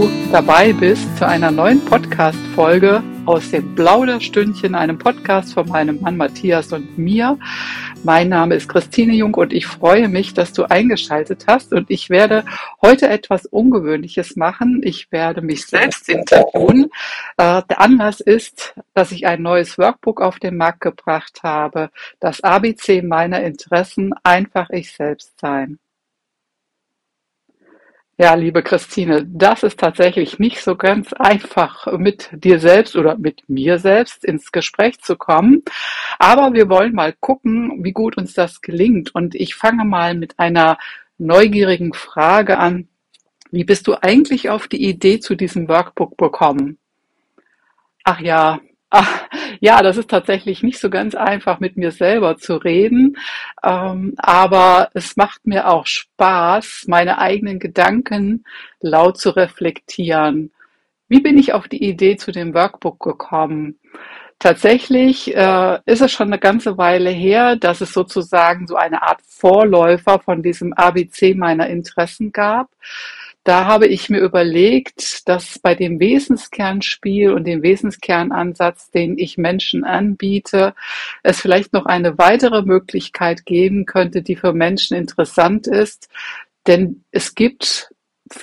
[0.00, 6.16] du dabei bist zu einer neuen Podcast-Folge aus dem Plauderstündchen, einem Podcast von meinem Mann
[6.16, 7.38] Matthias und mir.
[8.02, 12.08] Mein Name ist Christine Jung und ich freue mich, dass du eingeschaltet hast und ich
[12.08, 12.46] werde
[12.80, 14.80] heute etwas Ungewöhnliches machen.
[14.82, 16.84] Ich werde mich selbst interviewen.
[17.36, 21.90] Äh, der Anlass ist, dass ich ein neues Workbook auf den Markt gebracht habe.
[22.20, 25.78] Das ABC meiner Interessen, einfach ich selbst sein.
[28.20, 33.48] Ja, liebe Christine, das ist tatsächlich nicht so ganz einfach, mit dir selbst oder mit
[33.48, 35.62] mir selbst ins Gespräch zu kommen.
[36.18, 39.14] Aber wir wollen mal gucken, wie gut uns das gelingt.
[39.14, 40.76] Und ich fange mal mit einer
[41.16, 42.88] neugierigen Frage an.
[43.52, 46.76] Wie bist du eigentlich auf die Idee zu diesem Workbook bekommen?
[48.04, 48.60] Ach ja,
[48.92, 49.28] Ach,
[49.60, 53.16] ja, das ist tatsächlich nicht so ganz einfach, mit mir selber zu reden,
[53.62, 58.44] ähm, aber es macht mir auch Spaß, meine eigenen Gedanken
[58.80, 60.50] laut zu reflektieren.
[61.08, 63.78] Wie bin ich auf die Idee zu dem Workbook gekommen?
[64.38, 69.20] Tatsächlich äh, ist es schon eine ganze Weile her, dass es sozusagen so eine Art
[69.26, 72.70] Vorläufer von diesem ABC meiner Interessen gab.
[73.42, 79.82] Da habe ich mir überlegt, dass bei dem Wesenskernspiel und dem Wesenskernansatz, den ich Menschen
[79.84, 80.74] anbiete,
[81.22, 86.10] es vielleicht noch eine weitere Möglichkeit geben könnte, die für Menschen interessant ist.
[86.66, 87.90] Denn es gibt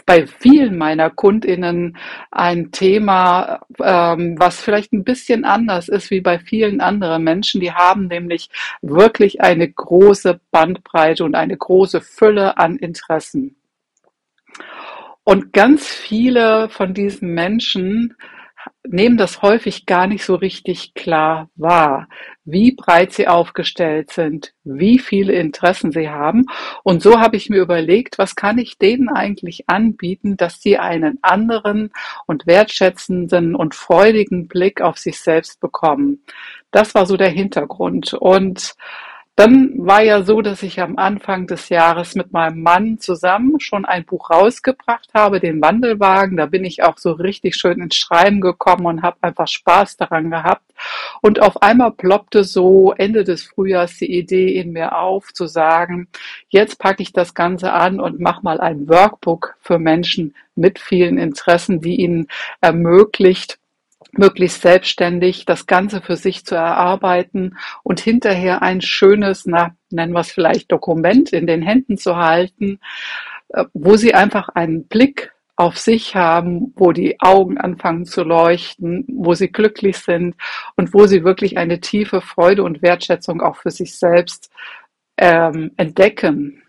[0.06, 1.98] bei vielen meiner Kundinnen
[2.32, 7.61] ein Thema, ähm, was vielleicht ein bisschen anders ist wie bei vielen anderen Menschen.
[7.61, 8.50] Die haben nämlich
[8.82, 13.56] wirklich eine große Bandbreite und eine große Fülle an Interessen.
[15.28, 18.16] Und ganz viele von diesen Menschen
[18.88, 22.08] nehmen das häufig gar nicht so richtig klar wahr,
[22.45, 26.45] wie breit sie aufgestellt sind, wie viele Interessen sie haben.
[26.82, 31.20] Und so habe ich mir überlegt, was kann ich denen eigentlich anbieten, dass sie einen
[31.21, 31.92] anderen
[32.26, 36.23] und wertschätzenden und freudigen Blick auf sich selbst bekommen.
[36.71, 38.14] Das war so der Hintergrund.
[38.14, 38.76] Und
[39.37, 43.86] dann war ja so, dass ich am Anfang des Jahres mit meinem Mann zusammen schon
[43.86, 46.37] ein Buch rausgebracht habe, den Wandelwagen.
[46.37, 50.31] Da bin ich auch so richtig schön ins Schreiben gekommen und habe einfach Spaß daran
[50.31, 50.64] gehabt.
[51.21, 56.08] Und auf einmal ploppte so Ende des Frühjahrs die Idee in mir auf, zu sagen,
[56.49, 61.20] jetzt packe ich das Ganze an und mache mal ein Workbook für Menschen mit vielen
[61.20, 62.27] Interessen, die ihnen
[62.59, 63.59] ermöglicht,
[64.17, 70.22] möglichst selbstständig das Ganze für sich zu erarbeiten und hinterher ein schönes, na, nennen wir
[70.22, 72.80] es vielleicht Dokument in den Händen zu halten,
[73.50, 79.06] äh, wo sie einfach einen Blick auf sich haben, wo die Augen anfangen zu leuchten,
[79.08, 80.36] wo sie glücklich sind
[80.76, 84.52] und wo sie wirklich eine tiefe Freude und Wertschätzung auch für sich selbst
[85.17, 86.61] ähm, entdecken.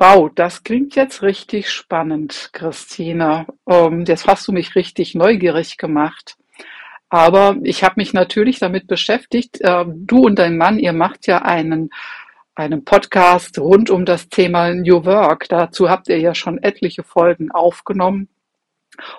[0.00, 3.46] Wow, das klingt jetzt richtig spannend, Christine.
[3.68, 6.36] Ähm, jetzt hast du mich richtig neugierig gemacht.
[7.08, 9.58] Aber ich habe mich natürlich damit beschäftigt.
[9.60, 11.90] Ähm, du und dein Mann, ihr macht ja einen,
[12.54, 15.48] einen Podcast rund um das Thema New Work.
[15.48, 18.28] Dazu habt ihr ja schon etliche Folgen aufgenommen.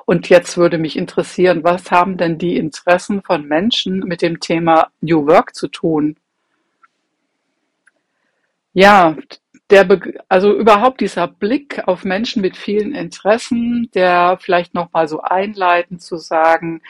[0.05, 4.91] Und jetzt würde mich interessieren, was haben denn die Interessen von Menschen mit dem Thema
[5.01, 6.15] New Work zu tun?
[8.71, 9.17] Ja,
[9.69, 9.87] der,
[10.29, 16.01] also überhaupt dieser Blick auf Menschen mit vielen Interessen, der vielleicht noch mal so einleitend
[16.01, 16.81] zu sagen,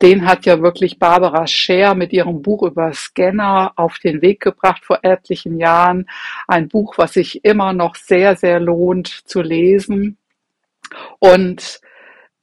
[0.00, 4.84] den hat ja wirklich Barbara Scher mit ihrem Buch über Scanner auf den Weg gebracht
[4.84, 6.06] vor etlichen Jahren.
[6.48, 10.16] Ein Buch, was sich immer noch sehr, sehr lohnt zu lesen.
[11.18, 11.80] Und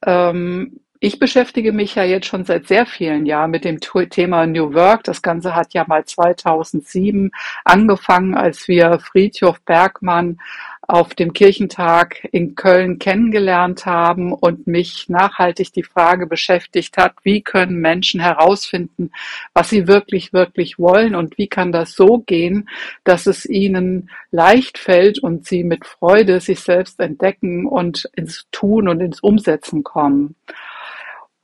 [0.04, 4.72] ähm, ich beschäftige mich ja jetzt schon seit sehr vielen Jahren mit dem Thema New
[4.72, 5.02] Work.
[5.02, 7.32] Das Ganze hat ja mal 2007
[7.64, 10.38] angefangen, als wir Friedhof Bergmann
[10.82, 17.42] auf dem Kirchentag in Köln kennengelernt haben und mich nachhaltig die Frage beschäftigt hat, wie
[17.42, 19.10] können Menschen herausfinden,
[19.54, 22.68] was sie wirklich, wirklich wollen und wie kann das so gehen,
[23.02, 28.86] dass es ihnen leicht fällt und sie mit Freude sich selbst entdecken und ins Tun
[28.86, 30.36] und ins Umsetzen kommen.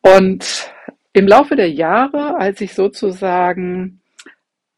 [0.01, 0.73] Und
[1.13, 4.01] im Laufe der Jahre, als ich sozusagen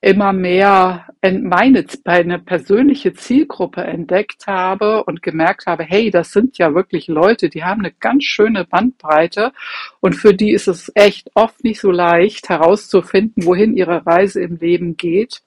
[0.01, 6.75] immer mehr meine, meine persönliche Zielgruppe entdeckt habe und gemerkt habe, hey, das sind ja
[6.75, 9.53] wirklich Leute, die haben eine ganz schöne Bandbreite.
[10.01, 14.57] Und für die ist es echt oft nicht so leicht herauszufinden, wohin ihre Reise im
[14.57, 15.43] Leben geht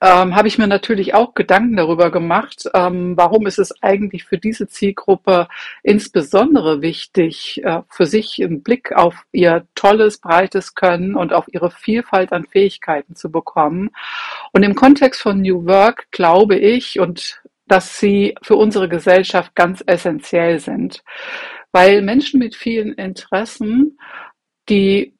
[0.00, 4.38] ähm, habe ich mir natürlich auch Gedanken darüber gemacht, ähm, warum ist es eigentlich für
[4.38, 5.48] diese Zielgruppe
[5.82, 11.70] insbesondere wichtig, äh, für sich einen Blick auf ihr tolles, breites Können und auf ihre
[11.70, 13.90] Vielfalt an Fähigkeiten zu bekommen.
[14.52, 19.82] Und im Kontext von New Work glaube ich, und dass sie für unsere Gesellschaft ganz
[19.86, 21.04] essentiell sind.
[21.72, 23.96] Weil Menschen mit vielen Interessen,
[24.68, 25.14] die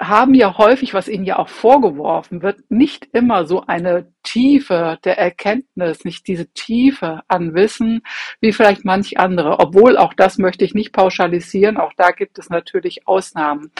[0.00, 5.18] haben ja häufig, was ihnen ja auch vorgeworfen wird, nicht immer so eine Tiefe der
[5.18, 8.02] Erkenntnis, nicht diese Tiefe an Wissen,
[8.40, 9.60] wie vielleicht manch andere.
[9.60, 13.70] Obwohl auch das möchte ich nicht pauschalisieren, auch da gibt es natürlich Ausnahmen,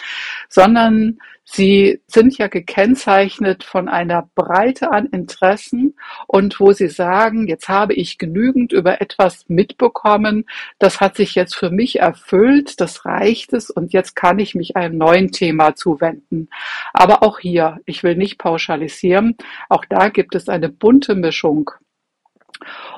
[0.49, 5.97] sondern sie sind ja gekennzeichnet von einer Breite an Interessen
[6.29, 10.45] und wo sie sagen, jetzt habe ich genügend über etwas mitbekommen,
[10.79, 14.77] das hat sich jetzt für mich erfüllt, das reicht es und jetzt kann ich mich
[14.77, 16.49] einem neuen Thema zuwenden.
[16.93, 19.37] Aber auch hier, ich will nicht pauschalisieren,
[19.69, 21.71] auch da gibt es ist eine bunte Mischung.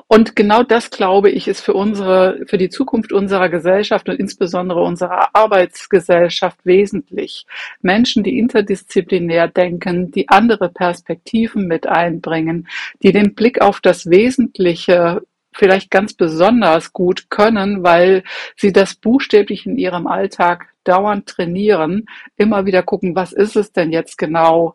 [0.07, 4.83] Und genau das, glaube ich, ist für unsere, für die Zukunft unserer Gesellschaft und insbesondere
[4.83, 7.45] unserer Arbeitsgesellschaft wesentlich.
[7.81, 12.67] Menschen, die interdisziplinär denken, die andere Perspektiven mit einbringen,
[13.01, 15.21] die den Blick auf das Wesentliche
[15.55, 18.23] vielleicht ganz besonders gut können, weil
[18.57, 23.91] sie das buchstäblich in ihrem Alltag dauernd trainieren, immer wieder gucken, was ist es denn
[23.91, 24.73] jetzt genau?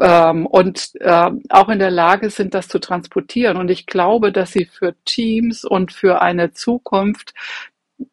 [0.00, 3.56] Ähm, und äh, auch in der Lage sind, das zu transportieren.
[3.56, 7.34] Und ich glaube, dass sie für Teams und für eine Zukunft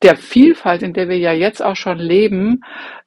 [0.04, 2.64] der Vielfalt, in der wir ja jetzt auch schon leben,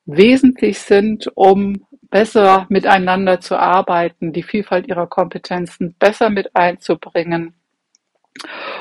[0.06, 7.54] wesentlich sind, um besser miteinander zu arbeiten, die Vielfalt ihrer Kompetenzen besser mit einzubringen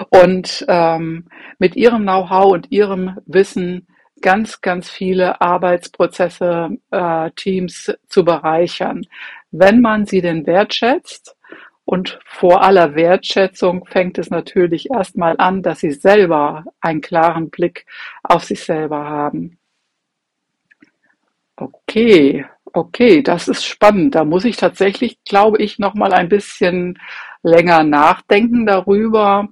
[0.09, 1.25] und ähm,
[1.59, 3.87] mit ihrem Know-how und ihrem Wissen
[4.23, 9.05] ganz, ganz viele Arbeitsprozesse, äh, Teams zu bereichern
[9.53, 11.37] wenn man sie denn wertschätzt.
[11.85, 17.85] Und vor aller Wertschätzung fängt es natürlich erstmal an, dass sie selber einen klaren Blick
[18.23, 19.57] auf sich selber haben.
[21.57, 24.15] Okay, okay, das ist spannend.
[24.15, 26.99] Da muss ich tatsächlich, glaube ich, noch mal ein bisschen
[27.43, 29.49] länger nachdenken darüber,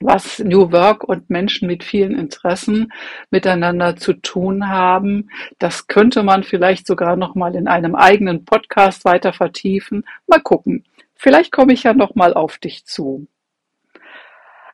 [0.00, 2.92] was New Work und Menschen mit vielen Interessen
[3.30, 5.30] miteinander zu tun haben.
[5.58, 10.04] Das könnte man vielleicht sogar noch mal in einem eigenen Podcast weiter vertiefen.
[10.26, 10.84] Mal gucken.
[11.14, 13.26] Vielleicht komme ich ja noch mal auf dich zu.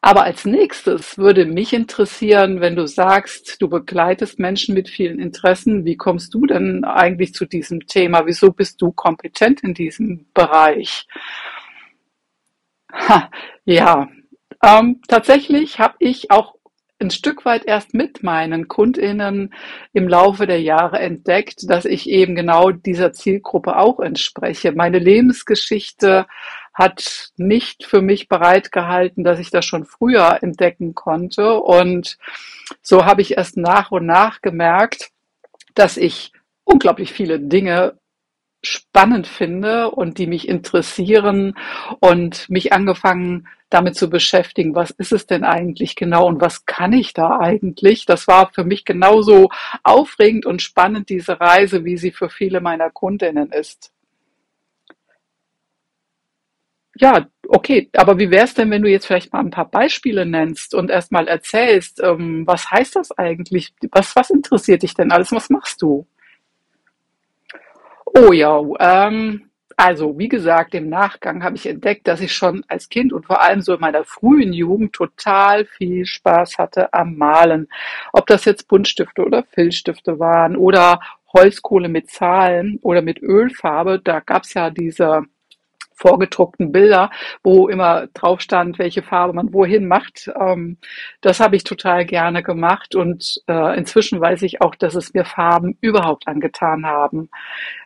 [0.02, 5.84] Aber als nächstes würde mich interessieren, wenn du sagst, du begleitest Menschen mit vielen Interessen,
[5.84, 8.24] wie kommst du denn eigentlich zu diesem Thema?
[8.24, 11.06] Wieso bist du kompetent in diesem Bereich?
[12.92, 13.30] Ha,
[13.66, 14.08] ja,
[14.62, 16.54] ähm, tatsächlich habe ich auch
[17.00, 19.54] ein Stück weit erst mit meinen KundInnen
[19.92, 24.72] im Laufe der Jahre entdeckt, dass ich eben genau dieser Zielgruppe auch entspreche.
[24.72, 26.26] Meine Lebensgeschichte
[26.74, 31.60] hat nicht für mich bereitgehalten, dass ich das schon früher entdecken konnte.
[31.60, 32.18] Und
[32.82, 35.10] so habe ich erst nach und nach gemerkt,
[35.74, 36.32] dass ich
[36.64, 37.98] unglaublich viele Dinge
[38.62, 41.54] spannend finde und die mich interessieren
[42.00, 46.92] und mich angefangen damit zu beschäftigen, was ist es denn eigentlich genau und was kann
[46.92, 48.04] ich da eigentlich?
[48.04, 49.48] Das war für mich genauso
[49.84, 53.92] aufregend und spannend, diese Reise, wie sie für viele meiner Kundinnen ist.
[56.96, 60.26] Ja, okay, aber wie wäre es denn, wenn du jetzt vielleicht mal ein paar Beispiele
[60.26, 63.72] nennst und erstmal erzählst, ähm, was heißt das eigentlich?
[63.92, 65.32] Was, was interessiert dich denn alles?
[65.32, 66.06] Was machst du?
[68.14, 72.88] Oh ja, ähm, also wie gesagt, im Nachgang habe ich entdeckt, dass ich schon als
[72.88, 77.68] Kind und vor allem so in meiner frühen Jugend total viel Spaß hatte am Malen.
[78.12, 81.00] Ob das jetzt Buntstifte oder Filzstifte waren oder
[81.32, 85.22] Holzkohle mit Zahlen oder mit Ölfarbe, da gab es ja diese
[86.00, 87.10] vorgedruckten Bilder,
[87.42, 90.30] wo immer drauf stand, welche Farbe man wohin macht.
[90.40, 90.78] Ähm,
[91.20, 95.24] das habe ich total gerne gemacht und äh, inzwischen weiß ich auch, dass es mir
[95.24, 97.28] Farben überhaupt angetan haben.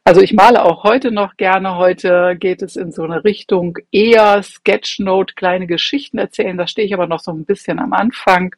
[0.04, 1.76] Also ich male auch heute noch gerne.
[1.76, 6.56] Heute geht es in so eine Richtung eher Sketchnote, kleine Geschichten erzählen.
[6.56, 8.54] Da stehe ich aber noch so ein bisschen am Anfang.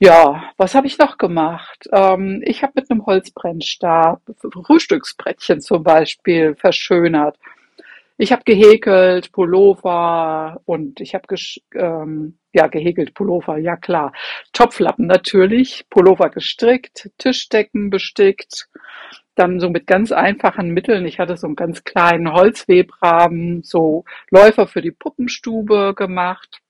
[0.00, 1.88] Ja, was habe ich noch gemacht?
[1.92, 4.20] Ähm, ich habe mit einem Holzbrennstab
[4.52, 7.38] Frühstücksbrettchen zum Beispiel verschönert.
[8.16, 11.26] Ich habe gehäkelt, Pullover und ich habe
[11.74, 14.12] ähm, ja gehäkelt Pullover, ja klar.
[14.52, 18.68] Topflappen natürlich, Pullover gestrickt, Tischdecken bestickt,
[19.34, 21.06] dann so mit ganz einfachen Mitteln.
[21.06, 26.60] Ich hatte so einen ganz kleinen Holzwebrahmen, so Läufer für die Puppenstube gemacht.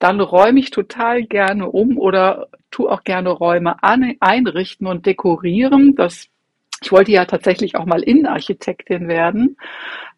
[0.00, 5.94] Dann räume ich total gerne um oder tu auch gerne Räume an, einrichten und dekorieren.
[5.94, 6.28] Das
[6.82, 9.56] ich wollte ja tatsächlich auch mal Innenarchitektin werden.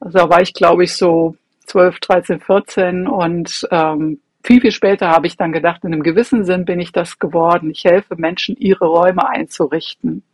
[0.01, 5.09] Also da war ich, glaube ich, so 12, 13, 14 und ähm, viel, viel später
[5.09, 7.71] habe ich dann gedacht, in einem gewissen Sinn bin ich das geworden.
[7.71, 10.25] Ich helfe Menschen, ihre Räume einzurichten.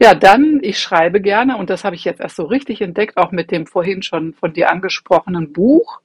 [0.00, 3.30] Ja, dann, ich schreibe gerne und das habe ich jetzt erst so richtig entdeckt, auch
[3.30, 6.00] mit dem vorhin schon von dir angesprochenen Buch.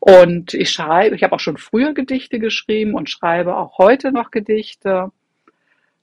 [0.00, 4.30] Und ich schreibe, ich habe auch schon früher Gedichte geschrieben und schreibe auch heute noch
[4.30, 5.10] Gedichte.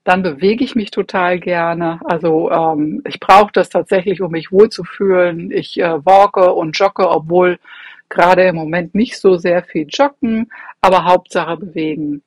[0.04, 2.00] Dann bewege ich mich total gerne.
[2.06, 5.52] Also ähm, ich brauche das tatsächlich, um mich wohlzufühlen.
[5.52, 7.60] Ich äh, walke und jogge, obwohl
[8.10, 12.24] gerade im Moment nicht so sehr viel joggen, aber Hauptsache bewegen.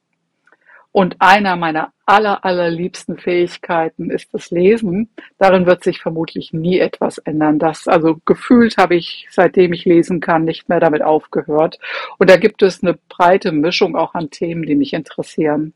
[0.97, 5.11] Und einer meiner aller, allerliebsten Fähigkeiten ist das Lesen.
[5.39, 7.59] Darin wird sich vermutlich nie etwas ändern.
[7.59, 11.81] Das, also gefühlt habe ich, seitdem ich lesen kann, nicht mehr damit aufgehört.
[12.19, 15.75] Und da gibt es eine breite Mischung auch an Themen, die mich interessieren.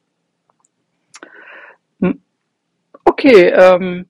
[2.01, 2.23] Hm.
[3.19, 4.07] Okay, ähm,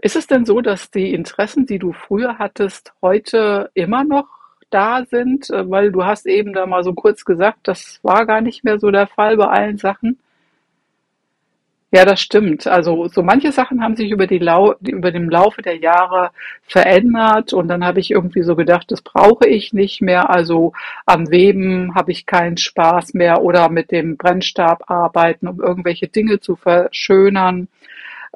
[0.00, 4.28] ist es denn so, dass die Interessen, die du früher hattest, heute immer noch
[4.70, 8.40] da sind, äh, weil du hast eben da mal so kurz gesagt, das war gar
[8.40, 10.18] nicht mehr so der Fall bei allen Sachen.
[11.92, 12.66] Ja, das stimmt.
[12.66, 16.30] Also so manche Sachen haben sich über die Lau über dem Laufe der Jahre
[16.62, 20.30] verändert und dann habe ich irgendwie so gedacht, das brauche ich nicht mehr.
[20.30, 20.72] Also
[21.06, 26.40] am Weben habe ich keinen Spaß mehr oder mit dem Brennstab arbeiten, um irgendwelche Dinge
[26.40, 27.68] zu verschönern.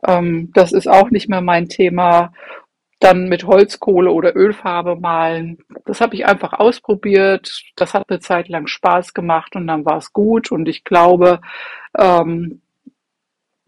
[0.07, 2.33] Ähm, das ist auch nicht mehr mein Thema
[3.01, 5.59] dann mit Holzkohle oder Ölfarbe malen.
[5.85, 7.63] Das habe ich einfach ausprobiert.
[7.77, 10.51] Das hat eine Zeit lang Spaß gemacht und dann war es gut.
[10.51, 11.41] Und ich glaube,
[11.97, 12.61] ähm,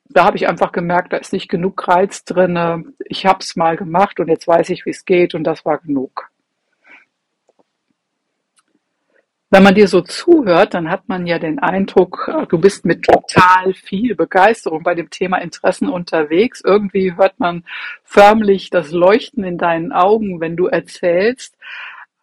[0.08, 2.94] da habe ich einfach gemerkt, da ist nicht genug Reiz drin.
[3.04, 5.78] Ich habe es mal gemacht und jetzt weiß ich, wie es geht und das war
[5.78, 6.29] genug.
[9.52, 13.74] Wenn man dir so zuhört, dann hat man ja den Eindruck, du bist mit total
[13.74, 16.62] viel Begeisterung bei dem Thema Interessen unterwegs.
[16.64, 17.64] Irgendwie hört man
[18.04, 21.56] förmlich das Leuchten in deinen Augen, wenn du erzählst.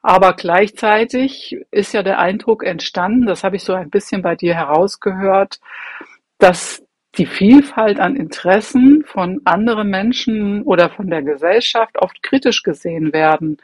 [0.01, 4.55] Aber gleichzeitig ist ja der Eindruck entstanden, das habe ich so ein bisschen bei dir
[4.55, 5.59] herausgehört,
[6.37, 6.81] dass
[7.17, 13.57] die Vielfalt an Interessen von anderen Menschen oder von der Gesellschaft oft kritisch gesehen werden.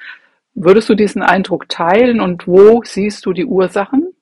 [0.56, 4.14] Würdest du diesen Eindruck teilen und wo siehst du die Ursachen?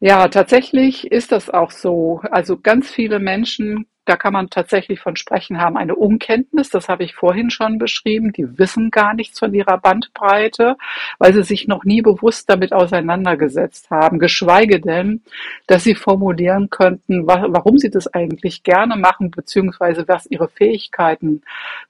[0.00, 2.20] Ja, tatsächlich ist das auch so.
[2.30, 7.02] Also ganz viele Menschen, da kann man tatsächlich von sprechen, haben eine Unkenntnis, das habe
[7.02, 10.76] ich vorhin schon beschrieben, die wissen gar nichts von ihrer Bandbreite,
[11.18, 15.22] weil sie sich noch nie bewusst damit auseinandergesetzt haben, geschweige denn,
[15.66, 21.42] dass sie formulieren könnten, warum sie das eigentlich gerne machen, beziehungsweise was ihre Fähigkeiten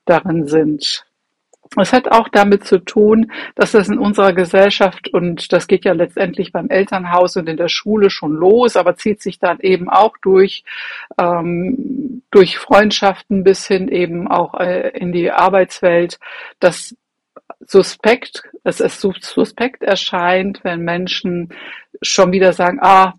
[0.07, 1.08] darin sind.
[1.77, 5.93] Es hat auch damit zu tun, dass das in unserer Gesellschaft, und das geht ja
[5.93, 10.17] letztendlich beim Elternhaus und in der Schule schon los, aber zieht sich dann eben auch
[10.23, 10.65] durch,
[11.19, 16.19] ähm, durch Freundschaften bis hin eben auch äh, in die Arbeitswelt,
[16.61, 16.97] dass
[17.61, 21.53] suspekt, es ist suspekt erscheint, wenn Menschen
[22.03, 23.15] schon wieder sagen, ah,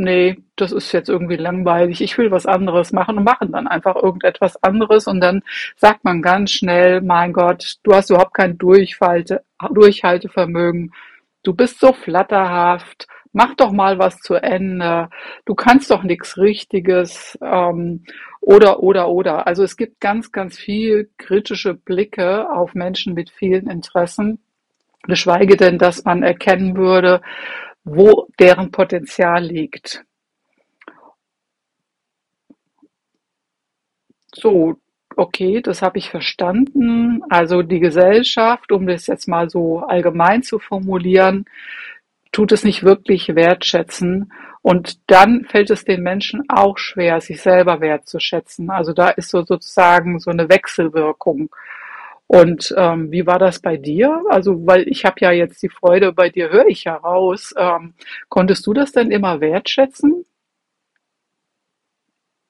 [0.00, 3.96] nee, das ist jetzt irgendwie langweilig, ich will was anderes machen und machen dann einfach
[3.96, 5.42] irgendetwas anderes und dann
[5.76, 10.92] sagt man ganz schnell, mein Gott, du hast überhaupt kein Durchhalte, Durchhaltevermögen,
[11.42, 15.10] du bist so flatterhaft, mach doch mal was zu Ende,
[15.44, 18.04] du kannst doch nichts Richtiges ähm,
[18.40, 19.46] oder oder oder.
[19.46, 24.40] Also es gibt ganz, ganz viel kritische Blicke auf Menschen mit vielen Interessen,
[25.02, 27.20] geschweige denn, dass man erkennen würde,
[27.84, 30.04] wo deren Potenzial liegt.
[34.34, 34.76] So,
[35.16, 37.22] okay, das habe ich verstanden.
[37.28, 41.46] Also die Gesellschaft, um das jetzt mal so allgemein zu formulieren,
[42.32, 44.32] tut es nicht wirklich wertschätzen.
[44.62, 48.70] Und dann fällt es den Menschen auch schwer, sich selber wertzuschätzen.
[48.70, 51.50] Also da ist so sozusagen so eine Wechselwirkung.
[52.30, 54.22] Und ähm, wie war das bei dir?
[54.28, 57.52] Also, weil ich habe ja jetzt die Freude bei dir, höre ich ja raus.
[57.56, 57.94] Ähm,
[58.28, 60.24] konntest du das denn immer wertschätzen?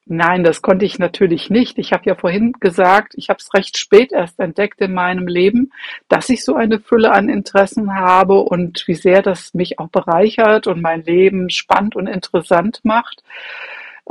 [0.04, 1.78] Nein, das konnte ich natürlich nicht.
[1.78, 5.72] Ich habe ja vorhin gesagt, ich habe es recht spät erst entdeckt in meinem Leben,
[6.08, 10.66] dass ich so eine Fülle an Interessen habe und wie sehr das mich auch bereichert
[10.66, 13.22] und mein Leben spannend und interessant macht.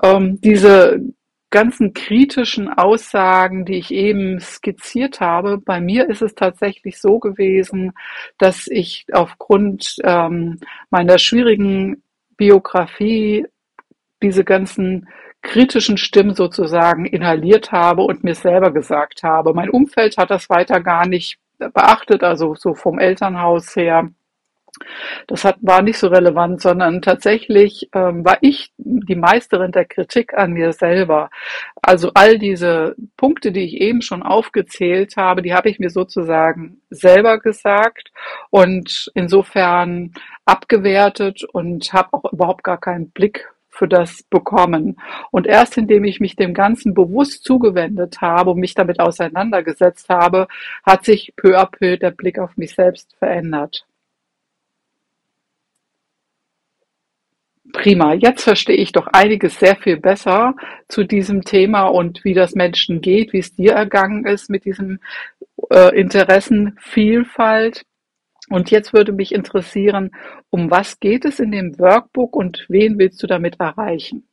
[0.02, 1.00] Ähm, diese
[1.50, 7.94] ganzen kritischen Aussagen, die ich eben skizziert habe, bei mir ist es tatsächlich so gewesen,
[8.38, 12.04] dass ich aufgrund ähm, meiner schwierigen
[12.38, 13.48] Biografie
[14.22, 15.08] diese ganzen
[15.42, 19.54] kritischen Stimmen sozusagen inhaliert habe und mir selber gesagt habe.
[19.54, 24.10] Mein Umfeld hat das weiter gar nicht beachtet, also so vom Elternhaus her
[25.28, 30.34] das hat, war nicht so relevant, sondern tatsächlich ähm, war ich die Meisterin der Kritik
[30.34, 31.30] an mir selber.
[31.82, 36.82] Also all diese Punkte, die ich eben schon aufgezählt habe, die habe ich mir sozusagen
[36.90, 38.12] selber gesagt
[38.50, 40.14] und insofern
[40.46, 43.48] abgewertet und habe auch überhaupt gar keinen Blick
[43.80, 44.98] für das bekommen.
[45.32, 50.48] Und erst indem ich mich dem Ganzen bewusst zugewendet habe und mich damit auseinandergesetzt habe,
[50.84, 53.86] hat sich peu à peu der Blick auf mich selbst verändert.
[57.74, 60.56] Prima, jetzt verstehe ich doch einiges sehr viel besser
[60.88, 65.00] zu diesem Thema und wie das Menschen geht, wie es dir ergangen ist mit diesem
[65.72, 67.84] äh, Interessenvielfalt.
[68.50, 70.12] Und jetzt würde mich interessieren,
[70.50, 74.29] um was geht es in dem Workbook und wen willst du damit erreichen?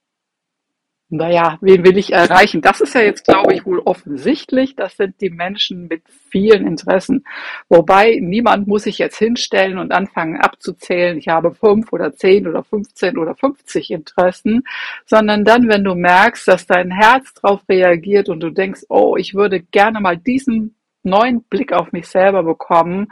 [1.08, 2.62] Naja, wen will ich erreichen?
[2.62, 4.74] Das ist ja jetzt, glaube ich, wohl offensichtlich.
[4.74, 7.24] Das sind die Menschen mit vielen Interessen.
[7.68, 12.64] Wobei niemand muss sich jetzt hinstellen und anfangen abzuzählen, ich habe fünf oder zehn oder
[12.64, 14.64] 15 oder 50 Interessen,
[15.04, 19.34] sondern dann, wenn du merkst, dass dein Herz darauf reagiert und du denkst, oh, ich
[19.34, 23.06] würde gerne mal diesen neuen Blick auf mich selber bekommen,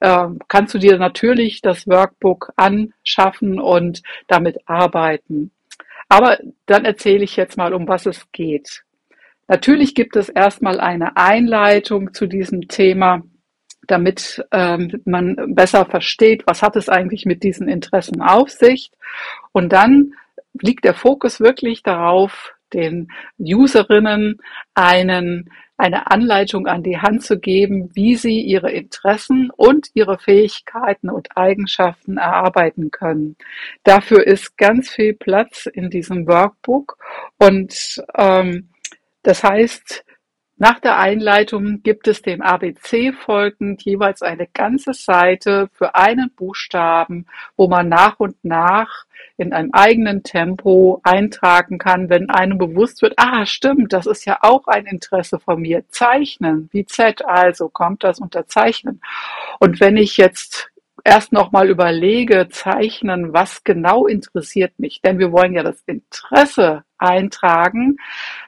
[0.00, 5.52] äh, kannst du dir natürlich das Workbook anschaffen und damit arbeiten.
[6.08, 8.84] Aber dann erzähle ich jetzt mal, um was es geht.
[9.48, 13.22] Natürlich gibt es erstmal eine Einleitung zu diesem Thema,
[13.86, 18.90] damit ähm, man besser versteht, was hat es eigentlich mit diesen Interessen auf sich.
[19.52, 20.14] Und dann
[20.60, 23.08] liegt der Fokus wirklich darauf, den
[23.38, 24.38] Userinnen
[24.74, 31.10] einen eine Anleitung an die Hand zu geben, wie sie ihre Interessen und ihre Fähigkeiten
[31.10, 33.36] und Eigenschaften erarbeiten können.
[33.84, 36.96] Dafür ist ganz viel Platz in diesem Workbook
[37.38, 38.70] und ähm,
[39.22, 40.05] das heißt,
[40.58, 47.26] nach der Einleitung gibt es dem ABC folgend jeweils eine ganze Seite für einen Buchstaben,
[47.56, 49.04] wo man nach und nach
[49.36, 54.38] in einem eigenen Tempo eintragen kann, wenn einem bewusst wird, ah, stimmt, das ist ja
[54.40, 55.86] auch ein Interesse von mir.
[55.90, 59.02] Zeichnen, wie Z, also kommt das unter Zeichnen.
[59.60, 60.70] Und wenn ich jetzt
[61.04, 67.98] erst nochmal überlege, zeichnen, was genau interessiert mich, denn wir wollen ja das Interesse eintragen,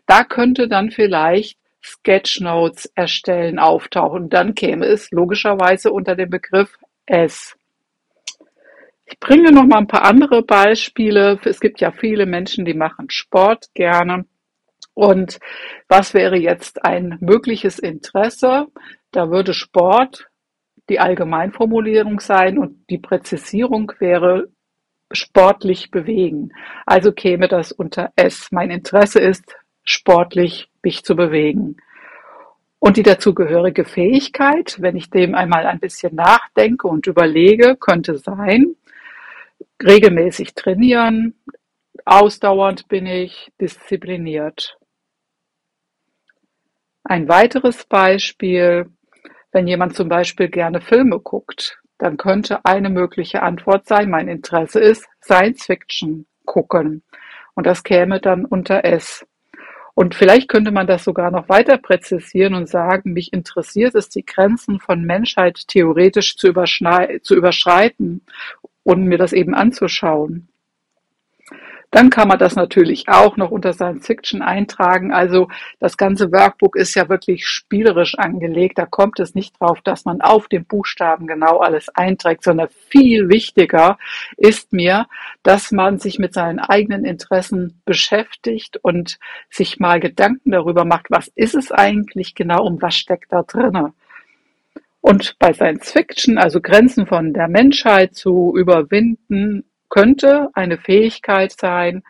[0.07, 4.29] da könnte dann vielleicht Sketchnotes erstellen auftauchen.
[4.29, 7.57] Dann käme es logischerweise unter dem Begriff S.
[9.07, 11.39] Ich bringe noch mal ein paar andere Beispiele.
[11.45, 14.27] Es gibt ja viele Menschen, die machen Sport gerne.
[14.93, 15.39] Und
[15.89, 18.67] was wäre jetzt ein mögliches Interesse?
[19.13, 20.29] Da würde Sport
[20.89, 24.49] die Allgemeinformulierung sein und die Präzisierung wäre
[25.11, 26.53] sportlich bewegen.
[26.85, 28.49] Also käme das unter S.
[28.51, 29.57] Mein Interesse ist
[29.89, 31.77] sportlich mich zu bewegen.
[32.79, 38.77] Und die dazugehörige Fähigkeit, wenn ich dem einmal ein bisschen nachdenke und überlege, könnte sein,
[39.83, 41.35] regelmäßig trainieren,
[42.05, 44.79] ausdauernd bin ich, diszipliniert.
[47.03, 48.91] Ein weiteres Beispiel,
[49.53, 54.79] wenn jemand zum Beispiel gerne Filme guckt, dann könnte eine mögliche Antwort sein, mein Interesse
[54.79, 57.03] ist Science Fiction gucken.
[57.55, 59.27] Und das käme dann unter S.
[59.99, 64.25] Und vielleicht könnte man das sogar noch weiter präzisieren und sagen, mich interessiert es, die
[64.25, 68.23] Grenzen von Menschheit theoretisch zu, zu überschreiten
[68.85, 70.51] und mir das eben anzuschauen.
[71.91, 75.13] Dann kann man das natürlich auch noch unter Science Fiction eintragen.
[75.13, 75.49] Also
[75.81, 78.79] das ganze Workbook ist ja wirklich spielerisch angelegt.
[78.79, 83.31] Da kommt es nicht drauf, dass man auf den Buchstaben genau alles einträgt, sondern viel
[83.31, 83.97] wichtiger
[84.37, 85.07] ist mir,
[85.43, 91.29] dass man sich mit seinen eigenen Interessen beschäftigt und sich mal Gedanken darüber macht, was
[91.35, 93.95] ist es eigentlich genau und was steckt da drinnen.
[95.01, 102.03] Und bei Science Fiction, also Grenzen von der Menschheit zu überwinden, könnte eine Fähigkeit sein,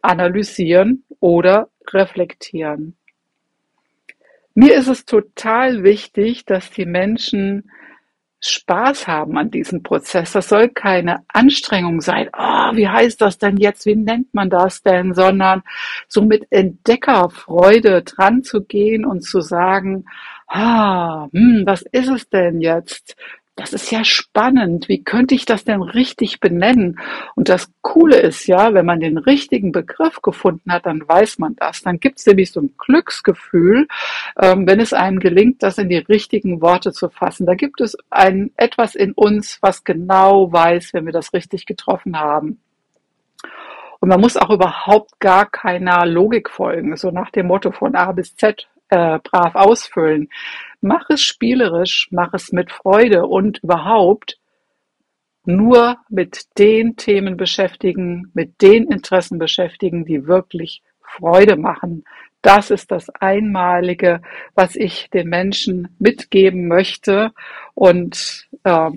[0.00, 2.96] analysieren oder reflektieren.
[4.54, 7.70] Mir ist es total wichtig, dass die Menschen
[8.44, 10.32] Spaß haben an diesem Prozess.
[10.32, 12.28] Das soll keine Anstrengung sein.
[12.36, 13.86] Oh, wie heißt das denn jetzt?
[13.86, 15.14] Wie nennt man das denn?
[15.14, 15.62] Sondern
[16.08, 20.06] so mit Entdeckerfreude dran zu gehen und zu sagen,
[20.48, 23.16] ah, hm, was ist es denn jetzt?
[23.62, 24.88] Das ist ja spannend.
[24.88, 26.98] Wie könnte ich das denn richtig benennen?
[27.36, 31.54] Und das Coole ist ja, wenn man den richtigen Begriff gefunden hat, dann weiß man
[31.54, 31.80] das.
[31.80, 33.86] Dann gibt es nämlich so ein Glücksgefühl,
[34.36, 37.46] ähm, wenn es einem gelingt, das in die richtigen Worte zu fassen.
[37.46, 42.18] Da gibt es ein etwas in uns, was genau weiß, wenn wir das richtig getroffen
[42.18, 42.58] haben.
[44.00, 48.10] Und man muss auch überhaupt gar keiner Logik folgen, so nach dem Motto von A
[48.10, 50.28] bis Z äh, brav ausfüllen.
[50.82, 54.38] Mach es spielerisch, mach es mit Freude und überhaupt
[55.44, 62.04] nur mit den Themen beschäftigen, mit den Interessen beschäftigen, die wirklich Freude machen.
[62.42, 64.20] Das ist das Einmalige,
[64.54, 67.32] was ich den Menschen mitgeben möchte
[67.74, 68.90] und äh,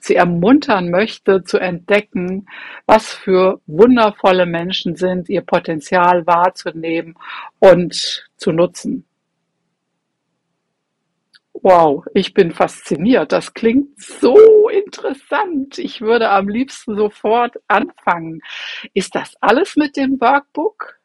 [0.00, 2.46] sie ermuntern möchte zu entdecken,
[2.86, 7.14] was für wundervolle Menschen sind, ihr Potenzial wahrzunehmen
[7.60, 9.07] und zu nutzen.
[11.62, 13.32] Wow, ich bin fasziniert.
[13.32, 15.78] Das klingt so interessant.
[15.78, 18.42] Ich würde am liebsten sofort anfangen.
[18.94, 20.98] Ist das alles mit dem Workbook?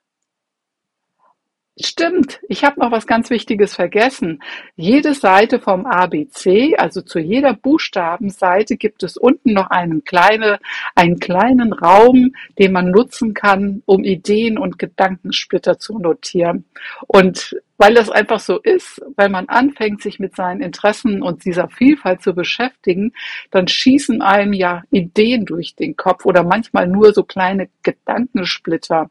[1.80, 4.44] Stimmt, ich habe noch was ganz Wichtiges vergessen.
[4.76, 10.60] Jede Seite vom ABC, also zu jeder Buchstabenseite, gibt es unten noch einen, kleine,
[10.94, 16.66] einen kleinen Raum, den man nutzen kann, um Ideen und Gedankensplitter zu notieren.
[17.08, 21.68] Und weil das einfach so ist, weil man anfängt, sich mit seinen Interessen und dieser
[21.68, 23.12] Vielfalt zu beschäftigen,
[23.52, 29.10] dann schießen einem ja Ideen durch den Kopf oder manchmal nur so kleine Gedankensplitter.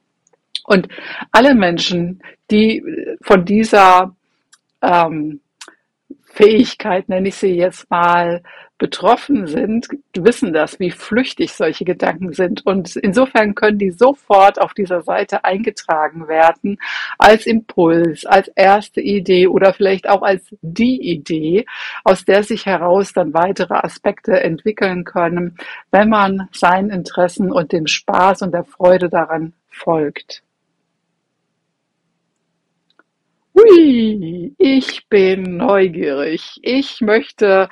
[0.64, 0.88] Und
[1.32, 2.82] alle Menschen, die
[3.20, 4.16] von dieser
[4.80, 5.42] ähm,
[6.24, 8.42] Fähigkeit, nenne ich sie jetzt mal,
[8.82, 12.66] betroffen sind, wissen das, wie flüchtig solche Gedanken sind.
[12.66, 16.78] Und insofern können die sofort auf dieser Seite eingetragen werden
[17.16, 21.64] als Impuls, als erste Idee oder vielleicht auch als die Idee,
[22.02, 25.56] aus der sich heraus dann weitere Aspekte entwickeln können,
[25.92, 30.42] wenn man seinen Interessen und dem Spaß und der Freude daran folgt.
[33.54, 36.58] Hui, ich bin neugierig.
[36.62, 37.68] Ich möchte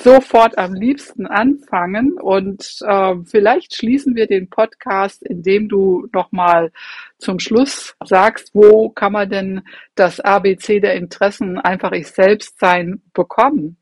[0.00, 6.70] sofort am liebsten anfangen und äh, vielleicht schließen wir den Podcast, indem du nochmal
[7.18, 9.62] zum Schluss sagst, wo kann man denn
[9.96, 13.76] das ABC der Interessen einfach ich selbst sein bekommen?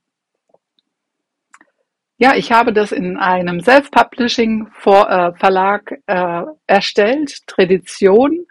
[2.19, 8.47] Ja, ich habe das in einem Self-Publishing-Verlag äh, erstellt, Tradition.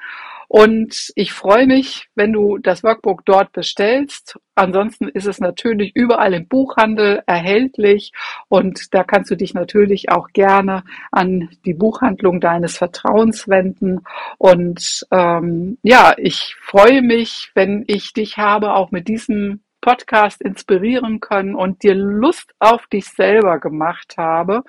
[0.47, 4.38] Und ich freue mich, wenn du das Workbook dort bestellst.
[4.55, 8.13] Ansonsten ist es natürlich überall im Buchhandel erhältlich
[8.47, 14.01] und da kannst du dich natürlich auch gerne an die Buchhandlung deines Vertrauens wenden.
[14.38, 21.19] Und ähm, ja, ich freue mich, wenn ich dich habe, auch mit diesem Podcast inspirieren
[21.19, 24.63] können und dir Lust auf dich selber gemacht habe.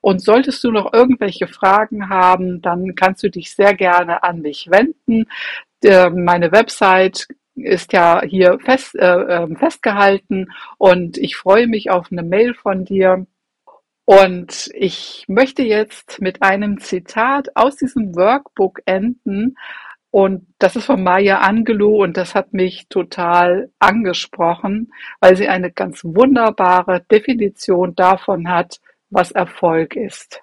[0.00, 4.68] Und solltest du noch irgendwelche Fragen haben, dann kannst du dich sehr gerne an mich
[4.68, 5.26] wenden.
[5.84, 10.48] Meine Website ist ja hier fest, äh, ähm, festgehalten
[10.78, 13.24] und ich freue mich auf eine Mail von dir.
[14.04, 19.56] Und ich möchte jetzt mit einem Zitat aus diesem Workbook enden,
[20.10, 25.70] und das ist von Maya Angelou und das hat mich total angesprochen, weil sie eine
[25.70, 30.42] ganz wunderbare Definition davon hat, was Erfolg ist.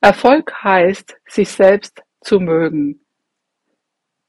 [0.00, 3.00] Erfolg heißt, sich selbst zu mögen.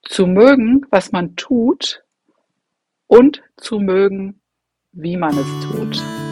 [0.03, 2.03] Zu mögen, was man tut
[3.07, 4.41] und zu mögen,
[4.91, 6.22] wie man es tut.